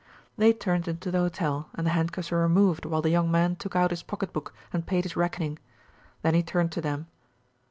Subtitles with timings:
[0.35, 3.75] They turned into the hotel, and the handcuffs were removed while the young man took
[3.75, 5.59] out his pocketbook and paid his reckoning.
[6.23, 7.05] Then he turned to them.